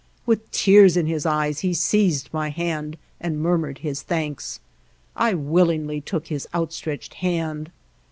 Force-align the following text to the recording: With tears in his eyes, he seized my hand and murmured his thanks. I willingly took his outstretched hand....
With 0.25 0.49
tears 0.49 0.97
in 0.97 1.05
his 1.05 1.27
eyes, 1.27 1.59
he 1.59 1.75
seized 1.75 2.33
my 2.33 2.49
hand 2.49 2.97
and 3.19 3.39
murmured 3.39 3.77
his 3.77 4.01
thanks. 4.01 4.59
I 5.15 5.35
willingly 5.35 6.01
took 6.01 6.25
his 6.25 6.47
outstretched 6.55 7.13
hand.... 7.13 7.69